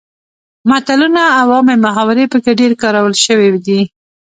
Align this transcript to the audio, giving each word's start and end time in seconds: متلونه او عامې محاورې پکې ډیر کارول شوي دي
متلونه 0.69 1.23
او 1.39 1.47
عامې 1.55 1.75
محاورې 1.85 2.25
پکې 2.31 2.51
ډیر 2.59 2.71
کارول 2.81 3.13
شوي 3.25 3.49
دي 3.65 3.81